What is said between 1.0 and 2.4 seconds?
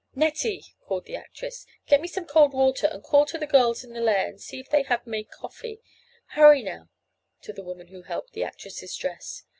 the actress, "get me some